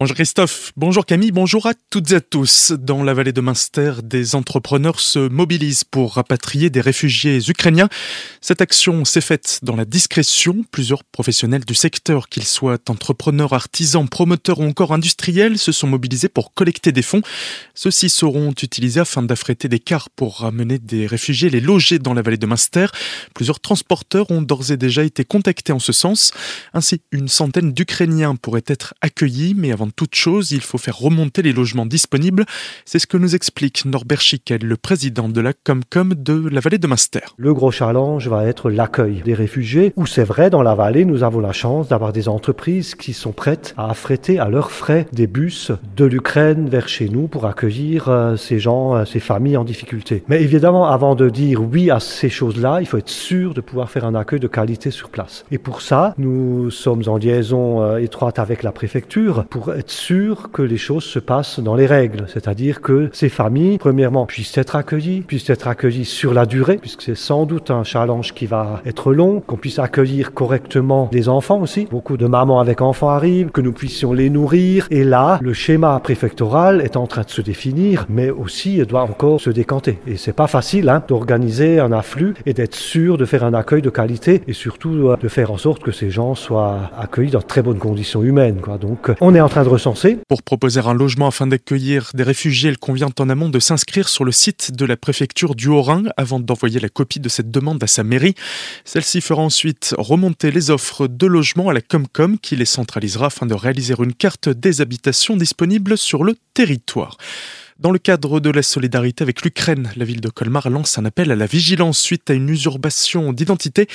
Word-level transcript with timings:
Bonjour 0.00 0.16
Christophe, 0.16 0.72
bonjour 0.78 1.04
Camille, 1.04 1.30
bonjour 1.30 1.66
à 1.66 1.74
toutes 1.90 2.12
et 2.12 2.14
à 2.14 2.20
tous. 2.22 2.72
Dans 2.72 3.02
la 3.02 3.12
vallée 3.12 3.34
de 3.34 3.42
Münster, 3.42 3.96
des 4.02 4.34
entrepreneurs 4.34 4.98
se 4.98 5.28
mobilisent 5.28 5.84
pour 5.84 6.14
rapatrier 6.14 6.70
des 6.70 6.80
réfugiés 6.80 7.38
ukrainiens. 7.46 7.90
Cette 8.40 8.62
action 8.62 9.04
s'est 9.04 9.20
faite 9.20 9.60
dans 9.62 9.76
la 9.76 9.84
discrétion. 9.84 10.64
Plusieurs 10.70 11.04
professionnels 11.04 11.66
du 11.66 11.74
secteur, 11.74 12.30
qu'ils 12.30 12.46
soient 12.46 12.78
entrepreneurs, 12.88 13.52
artisans, 13.52 14.08
promoteurs 14.08 14.60
ou 14.60 14.64
encore 14.64 14.94
industriels, 14.94 15.58
se 15.58 15.70
sont 15.70 15.86
mobilisés 15.86 16.30
pour 16.30 16.54
collecter 16.54 16.92
des 16.92 17.02
fonds. 17.02 17.20
Ceux-ci 17.74 18.08
seront 18.08 18.52
utilisés 18.52 19.00
afin 19.00 19.22
d'affréter 19.22 19.68
des 19.68 19.80
cars 19.80 20.08
pour 20.08 20.38
ramener 20.38 20.78
des 20.78 21.06
réfugiés, 21.06 21.50
les 21.50 21.60
loger 21.60 21.98
dans 21.98 22.14
la 22.14 22.22
vallée 22.22 22.38
de 22.38 22.46
Münster. 22.46 22.86
Plusieurs 23.34 23.60
transporteurs 23.60 24.30
ont 24.30 24.40
d'ores 24.40 24.70
et 24.70 24.78
déjà 24.78 25.04
été 25.04 25.26
contactés 25.26 25.74
en 25.74 25.78
ce 25.78 25.92
sens. 25.92 26.32
Ainsi, 26.72 27.02
une 27.12 27.28
centaine 27.28 27.74
d'Ukrainiens 27.74 28.36
pourraient 28.36 28.64
être 28.66 28.94
accueillis, 29.02 29.52
mais 29.54 29.72
avant 29.72 29.89
toute 29.90 30.14
chose, 30.14 30.52
il 30.52 30.60
faut 30.60 30.78
faire 30.78 30.98
remonter 30.98 31.42
les 31.42 31.52
logements 31.52 31.86
disponibles. 31.86 32.44
C'est 32.84 32.98
ce 32.98 33.06
que 33.06 33.16
nous 33.16 33.34
explique 33.34 33.84
Norbert 33.84 34.20
Schickel, 34.20 34.62
le 34.62 34.76
président 34.76 35.28
de 35.28 35.40
la 35.40 35.52
Comcom 35.52 36.14
de 36.14 36.48
la 36.48 36.60
vallée 36.60 36.78
de 36.78 36.86
Munster. 36.86 37.20
Le 37.36 37.54
gros 37.54 37.70
challenge 37.70 38.28
va 38.28 38.46
être 38.46 38.70
l'accueil 38.70 39.22
des 39.24 39.34
réfugiés, 39.34 39.92
où 39.96 40.06
c'est 40.06 40.24
vrai, 40.24 40.50
dans 40.50 40.62
la 40.62 40.74
vallée, 40.74 41.04
nous 41.04 41.22
avons 41.22 41.40
la 41.40 41.52
chance 41.52 41.88
d'avoir 41.88 42.12
des 42.12 42.28
entreprises 42.28 42.94
qui 42.94 43.12
sont 43.12 43.32
prêtes 43.32 43.74
à 43.76 43.90
affréter 43.90 44.38
à 44.38 44.48
leurs 44.48 44.70
frais 44.70 45.06
des 45.12 45.26
bus 45.26 45.72
de 45.96 46.04
l'Ukraine 46.04 46.68
vers 46.68 46.88
chez 46.88 47.08
nous 47.08 47.28
pour 47.28 47.46
accueillir 47.46 48.08
euh, 48.08 48.36
ces 48.36 48.58
gens, 48.58 48.96
euh, 48.96 49.04
ces 49.04 49.20
familles 49.20 49.56
en 49.56 49.64
difficulté. 49.64 50.22
Mais 50.28 50.42
évidemment, 50.42 50.86
avant 50.86 51.14
de 51.14 51.28
dire 51.28 51.62
oui 51.62 51.90
à 51.90 52.00
ces 52.00 52.28
choses-là, 52.28 52.78
il 52.80 52.86
faut 52.86 52.98
être 52.98 53.08
sûr 53.08 53.54
de 53.54 53.60
pouvoir 53.60 53.90
faire 53.90 54.04
un 54.04 54.14
accueil 54.14 54.40
de 54.40 54.48
qualité 54.48 54.90
sur 54.90 55.10
place. 55.10 55.44
Et 55.50 55.58
pour 55.58 55.82
ça, 55.82 56.14
nous 56.18 56.70
sommes 56.70 57.02
en 57.06 57.16
liaison 57.16 57.82
euh, 57.82 57.98
étroite 57.98 58.38
avec 58.38 58.62
la 58.62 58.72
préfecture 58.72 59.44
pour 59.48 59.72
être 59.80 59.90
sûr 59.90 60.50
que 60.52 60.60
les 60.60 60.76
choses 60.76 61.04
se 61.04 61.18
passent 61.18 61.58
dans 61.58 61.74
les 61.74 61.86
règles, 61.86 62.26
c'est-à-dire 62.28 62.82
que 62.82 63.08
ces 63.12 63.30
familles, 63.30 63.78
premièrement, 63.78 64.26
puissent 64.26 64.58
être 64.58 64.76
accueillies, 64.76 65.22
puissent 65.22 65.48
être 65.48 65.68
accueillies 65.68 66.04
sur 66.04 66.34
la 66.34 66.44
durée, 66.44 66.76
puisque 66.76 67.00
c'est 67.00 67.14
sans 67.14 67.46
doute 67.46 67.70
un 67.70 67.82
challenge 67.82 68.34
qui 68.34 68.44
va 68.44 68.82
être 68.84 69.14
long, 69.14 69.40
qu'on 69.40 69.56
puisse 69.56 69.78
accueillir 69.78 70.34
correctement 70.34 71.08
les 71.12 71.30
enfants 71.30 71.60
aussi. 71.60 71.88
Beaucoup 71.90 72.18
de 72.18 72.26
mamans 72.26 72.60
avec 72.60 72.82
enfants 72.82 73.08
arrivent, 73.08 73.50
que 73.50 73.62
nous 73.62 73.72
puissions 73.72 74.12
les 74.12 74.28
nourrir. 74.28 74.86
Et 74.90 75.02
là, 75.02 75.38
le 75.40 75.54
schéma 75.54 75.98
préfectoral 76.00 76.82
est 76.82 76.98
en 76.98 77.06
train 77.06 77.22
de 77.22 77.30
se 77.30 77.40
définir, 77.40 78.04
mais 78.10 78.28
aussi 78.28 78.84
doit 78.84 79.02
encore 79.02 79.40
se 79.40 79.48
décanter. 79.48 79.98
Et 80.06 80.18
c'est 80.18 80.34
pas 80.34 80.46
facile 80.46 80.90
hein, 80.90 81.02
d'organiser 81.08 81.80
un 81.80 81.92
afflux 81.92 82.34
et 82.44 82.52
d'être 82.52 82.74
sûr 82.74 83.16
de 83.16 83.24
faire 83.24 83.44
un 83.44 83.54
accueil 83.54 83.80
de 83.80 83.90
qualité 83.90 84.42
et 84.46 84.52
surtout 84.52 85.08
euh, 85.08 85.16
de 85.16 85.28
faire 85.28 85.50
en 85.50 85.56
sorte 85.56 85.82
que 85.82 85.90
ces 85.90 86.10
gens 86.10 86.34
soient 86.34 86.90
accueillis 86.98 87.30
dans 87.30 87.38
de 87.38 87.44
très 87.44 87.62
bonnes 87.62 87.78
conditions 87.78 88.22
humaines. 88.22 88.60
Quoi. 88.60 88.76
Donc, 88.76 89.10
on 89.22 89.34
est 89.34 89.40
en 89.40 89.48
train 89.48 89.64
de 89.64 89.69
pour 90.28 90.42
proposer 90.42 90.80
un 90.80 90.94
logement 90.94 91.28
afin 91.28 91.46
d'accueillir 91.46 92.10
des 92.14 92.24
réfugiés, 92.24 92.70
il 92.70 92.78
convient 92.78 93.10
en 93.18 93.28
amont 93.28 93.48
de 93.48 93.60
s'inscrire 93.60 94.08
sur 94.08 94.24
le 94.24 94.32
site 94.32 94.72
de 94.72 94.84
la 94.84 94.96
préfecture 94.96 95.54
du 95.54 95.68
Haut-Rhin 95.68 96.04
avant 96.16 96.40
d'envoyer 96.40 96.80
la 96.80 96.88
copie 96.88 97.20
de 97.20 97.28
cette 97.28 97.52
demande 97.52 97.82
à 97.84 97.86
sa 97.86 98.02
mairie. 98.02 98.34
Celle-ci 98.84 99.20
fera 99.20 99.42
ensuite 99.42 99.94
remonter 99.96 100.50
les 100.50 100.70
offres 100.70 101.06
de 101.06 101.26
logement 101.26 101.68
à 101.68 101.72
la 101.72 101.80
Comcom 101.82 102.36
qui 102.38 102.56
les 102.56 102.64
centralisera 102.64 103.26
afin 103.26 103.46
de 103.46 103.54
réaliser 103.54 103.94
une 103.98 104.14
carte 104.14 104.48
des 104.48 104.80
habitations 104.80 105.36
disponibles 105.36 105.96
sur 105.96 106.24
le 106.24 106.36
territoire. 106.52 107.16
Dans 107.80 107.92
le 107.92 107.98
cadre 107.98 108.40
de 108.40 108.50
la 108.50 108.62
solidarité 108.62 109.22
avec 109.22 109.40
l'Ukraine, 109.40 109.90
la 109.96 110.04
ville 110.04 110.20
de 110.20 110.28
Colmar 110.28 110.68
lance 110.68 110.98
un 110.98 111.06
appel 111.06 111.32
à 111.32 111.34
la 111.34 111.46
vigilance 111.46 111.98
suite 111.98 112.28
à 112.28 112.34
une 112.34 112.50
usurpation 112.50 113.32
d'identité. 113.32 113.88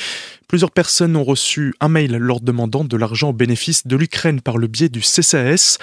Plusieurs 0.48 0.72
personnes 0.72 1.16
ont 1.16 1.24
reçu 1.24 1.76
un 1.80 1.88
mail 1.88 2.18
leur 2.18 2.42
demandant 2.42 2.84
de 2.84 2.98
l'argent 2.98 3.30
au 3.30 3.34
bénéfice 3.34 3.86
de 3.86 3.96
l'Ukraine 3.96 4.42
par 4.42 4.58
le 4.58 4.66
biais 4.66 4.90
du 4.90 5.02
CCAS. 5.02 5.78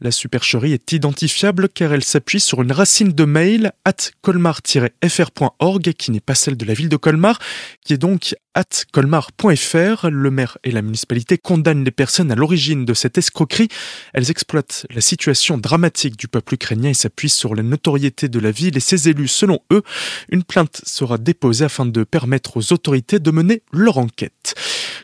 La 0.00 0.10
supercherie 0.10 0.72
est 0.72 0.92
identifiable 0.92 1.68
car 1.68 1.92
elle 1.92 2.04
s'appuie 2.04 2.40
sur 2.40 2.62
une 2.62 2.72
racine 2.72 3.12
de 3.12 3.24
mail 3.26 3.72
at 3.84 3.96
colmar-fr.org 4.22 5.92
qui 5.92 6.10
n'est 6.10 6.20
pas 6.20 6.34
celle 6.34 6.56
de 6.56 6.64
la 6.64 6.72
ville 6.72 6.88
de 6.88 6.96
Colmar, 6.96 7.38
qui 7.84 7.92
est 7.92 7.98
donc 7.98 8.34
at 8.54 8.84
colmar.fr. 8.92 10.08
Le 10.10 10.30
maire 10.30 10.58
et 10.64 10.70
la 10.70 10.82
municipalité 10.82 11.38
condamnent 11.38 11.84
les 11.84 11.90
personnes 11.90 12.30
à 12.30 12.34
l'origine 12.34 12.84
de 12.84 12.94
cette 12.94 13.18
escroquerie. 13.18 13.68
Elles 14.12 14.30
exploitent 14.30 14.86
la 14.90 15.00
situation 15.00 15.58
dramatique 15.58 16.16
du 16.16 16.28
peuple 16.28 16.54
ukrainien 16.54 16.90
et 16.90 16.94
s'appuient 16.94 17.28
sur 17.28 17.54
la 17.54 17.62
notoriété 17.62 18.28
de 18.28 18.38
la 18.38 18.50
ville 18.50 18.76
et 18.76 18.80
ses 18.80 19.08
élus. 19.08 19.28
Selon 19.28 19.60
eux, 19.72 19.82
une 20.30 20.44
plainte 20.44 20.80
sera 20.84 21.18
déposée 21.18 21.64
afin 21.64 21.86
de 21.86 22.04
permettre 22.04 22.56
aux 22.56 22.72
autorités 22.72 23.18
de 23.18 23.30
mener 23.30 23.62
leur 23.72 23.98
enquête. 23.98 24.54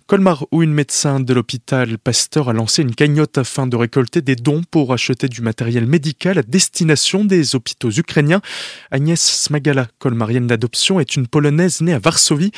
Colmar, 0.09 0.47
où 0.53 0.63
une 0.63 0.73
médecin 0.73 1.21
de 1.21 1.35
l'hôpital 1.35 1.99
Pasteur 1.99 2.49
a 2.49 2.55
lancé 2.55 2.81
une 2.81 2.95
cagnotte 2.95 3.37
afin 3.37 3.67
de 3.67 3.77
récolter 3.77 4.23
des 4.23 4.37
dons 4.37 4.63
pour 4.71 4.95
acheter 4.95 5.29
du 5.29 5.43
matériel 5.43 5.85
médical 5.87 6.39
à 6.39 6.43
destination 6.43 7.27
des 7.27 7.55
hôpitaux 7.55 7.91
ukrainiens. 7.91 8.41
Agnès 8.91 9.21
Smagala, 9.21 9.87
colmarienne 9.99 10.47
d'adoption, 10.47 10.99
est 10.99 11.15
une 11.15 11.27
Polonaise 11.27 11.83
née 11.83 11.93
à 11.93 11.99
Varsovie. 11.99 12.53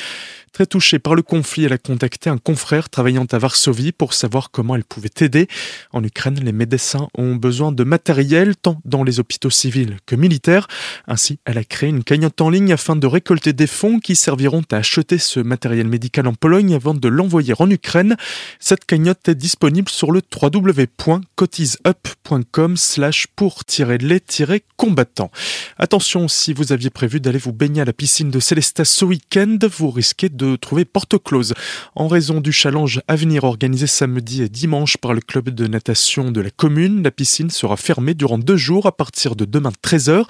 Très 0.53 0.65
touchée 0.65 0.99
par 0.99 1.15
le 1.15 1.21
conflit, 1.21 1.63
elle 1.63 1.73
a 1.73 1.77
contacté 1.77 2.29
un 2.29 2.37
confrère 2.37 2.89
travaillant 2.89 3.25
à 3.31 3.37
Varsovie 3.37 3.93
pour 3.93 4.13
savoir 4.13 4.51
comment 4.51 4.75
elle 4.75 4.83
pouvait 4.83 5.09
aider. 5.21 5.47
En 5.91 6.03
Ukraine, 6.03 6.39
les 6.43 6.51
médecins 6.51 7.07
ont 7.17 7.35
besoin 7.35 7.71
de 7.71 7.85
matériel 7.85 8.57
tant 8.57 8.81
dans 8.83 9.03
les 9.03 9.21
hôpitaux 9.21 9.49
civils 9.49 9.97
que 10.05 10.15
militaires. 10.15 10.67
Ainsi, 11.07 11.39
elle 11.45 11.57
a 11.57 11.63
créé 11.63 11.89
une 11.89 12.03
cagnotte 12.03 12.41
en 12.41 12.49
ligne 12.49 12.73
afin 12.73 12.97
de 12.97 13.07
récolter 13.07 13.53
des 13.53 13.67
fonds 13.67 13.99
qui 13.99 14.17
serviront 14.17 14.63
à 14.71 14.77
acheter 14.77 15.17
ce 15.17 15.39
matériel 15.39 15.87
médical 15.87 16.27
en 16.27 16.33
Pologne 16.33 16.75
avant 16.75 16.93
de 16.93 17.07
l'envoyer 17.07 17.40
en 17.59 17.69
Ukraine. 17.69 18.15
Cette 18.59 18.85
cagnotte 18.85 19.27
est 19.27 19.35
disponible 19.35 19.89
sur 19.89 20.11
le 20.11 20.21
www.cotiseup.com 20.31 22.77
slash 22.77 23.27
pour-les-combattants. 23.35 25.31
Attention, 25.77 26.27
si 26.27 26.53
vous 26.53 26.71
aviez 26.71 26.89
prévu 26.89 27.19
d'aller 27.19 27.39
vous 27.39 27.53
baigner 27.53 27.81
à 27.81 27.85
la 27.85 27.93
piscine 27.93 28.31
de 28.31 28.39
Célestat 28.39 28.85
ce 28.85 29.05
week-end, 29.05 29.57
vous 29.77 29.89
risquez 29.89 30.29
de 30.29 30.55
trouver 30.55 30.85
porte 30.85 31.17
close 31.23 31.53
en 31.95 32.07
raison 32.07 32.41
du 32.41 32.51
challenge 32.51 33.01
à 33.07 33.15
venir 33.15 33.43
organisé 33.43 33.87
samedi 33.87 34.43
et 34.43 34.49
dimanche 34.49 34.97
par 34.97 35.13
le 35.13 35.21
club 35.21 35.49
de 35.49 35.65
natation 35.67 36.31
de 36.31 36.41
la 36.41 36.51
commune. 36.51 37.03
La 37.03 37.11
piscine 37.11 37.49
sera 37.49 37.77
fermée 37.77 38.13
durant 38.13 38.37
deux 38.37 38.57
jours 38.57 38.85
à 38.85 38.91
partir 38.91 39.35
de 39.35 39.45
demain 39.45 39.71
13h. 39.83 40.25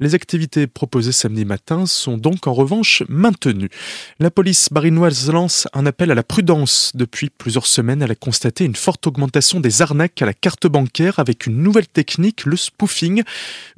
Les 0.00 0.14
activités 0.14 0.66
proposées 0.66 1.12
samedi 1.12 1.44
matin 1.44 1.84
sont 1.86 2.16
donc 2.16 2.46
en 2.46 2.54
revanche 2.54 3.02
maintenues. 3.08 3.68
La 4.18 4.30
police 4.30 4.68
barinoise 4.70 5.30
lance 5.30 5.68
un 5.72 5.86
appel 5.86 6.10
à 6.10 6.14
la 6.14 6.22
prudence. 6.22 6.53
Depuis 6.94 7.30
plusieurs 7.30 7.66
semaines, 7.66 8.02
elle 8.02 8.12
a 8.12 8.14
constaté 8.14 8.64
une 8.64 8.76
forte 8.76 9.08
augmentation 9.08 9.58
des 9.58 9.82
arnaques 9.82 10.22
à 10.22 10.26
la 10.26 10.32
carte 10.32 10.68
bancaire 10.68 11.18
avec 11.18 11.46
une 11.46 11.60
nouvelle 11.60 11.88
technique, 11.88 12.44
le 12.44 12.56
spoofing. 12.56 13.24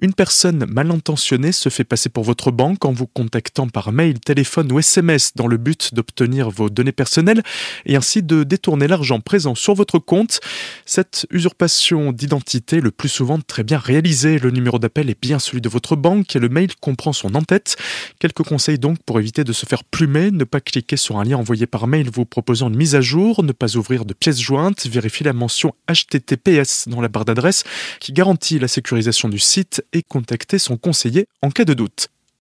Une 0.00 0.12
personne 0.12 0.66
mal 0.66 0.90
intentionnée 0.90 1.52
se 1.52 1.70
fait 1.70 1.84
passer 1.84 2.10
pour 2.10 2.24
votre 2.24 2.50
banque 2.50 2.84
en 2.84 2.92
vous 2.92 3.06
contactant 3.06 3.66
par 3.68 3.92
mail, 3.92 4.20
téléphone 4.20 4.70
ou 4.72 4.78
SMS 4.78 5.32
dans 5.34 5.46
le 5.46 5.56
but 5.56 5.94
d'obtenir 5.94 6.50
vos 6.50 6.68
données 6.68 6.92
personnelles 6.92 7.42
et 7.86 7.96
ainsi 7.96 8.22
de 8.22 8.44
détourner 8.44 8.88
l'argent 8.88 9.20
présent 9.20 9.54
sur 9.54 9.74
votre 9.74 9.98
compte. 9.98 10.40
Cette 10.84 11.26
usurpation 11.30 12.12
d'identité, 12.12 12.82
le 12.82 12.90
plus 12.90 13.08
souvent 13.08 13.40
très 13.40 13.64
bien 13.64 13.78
réalisée, 13.78 14.38
le 14.38 14.50
numéro 14.50 14.78
d'appel 14.78 15.08
est 15.08 15.20
bien 15.20 15.38
celui 15.38 15.62
de 15.62 15.70
votre 15.70 15.96
banque 15.96 16.36
et 16.36 16.38
le 16.38 16.50
mail 16.50 16.76
comprend 16.76 17.14
son 17.14 17.34
en-tête. 17.36 17.76
Quelques 18.18 18.42
conseils 18.42 18.78
donc 18.78 18.98
pour 19.06 19.18
éviter 19.18 19.44
de 19.44 19.54
se 19.54 19.64
faire 19.64 19.82
plumer, 19.82 20.30
ne 20.30 20.44
pas 20.44 20.60
cliquer 20.60 20.98
sur 20.98 21.18
un 21.18 21.24
lien 21.24 21.38
envoyé 21.38 21.66
par 21.66 21.86
mail 21.86 22.10
vous 22.12 22.26
proposant 22.26 22.65
une 22.68 22.76
mise 22.76 22.94
à 22.94 23.00
jour, 23.00 23.42
ne 23.42 23.52
pas 23.52 23.76
ouvrir 23.76 24.04
de 24.04 24.14
pièces 24.14 24.40
jointes, 24.40 24.86
vérifier 24.86 25.24
la 25.24 25.32
mention 25.32 25.74
HTTPS 25.88 26.88
dans 26.88 27.00
la 27.00 27.08
barre 27.08 27.24
d'adresse 27.24 27.64
qui 28.00 28.12
garantit 28.12 28.58
la 28.58 28.68
sécurisation 28.68 29.28
du 29.28 29.38
site 29.38 29.84
et 29.92 30.02
contacter 30.02 30.58
son 30.58 30.76
conseiller 30.76 31.26
en 31.42 31.50
cas 31.50 31.64
de 31.64 31.74
doute. 31.74 32.08